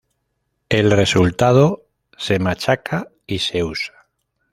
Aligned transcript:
El 0.69 0.89
resultado 0.89 1.85
se 2.17 2.39
machaca 2.39 3.09
y 3.27 3.37
se 3.37 3.63
usa. 3.63 3.93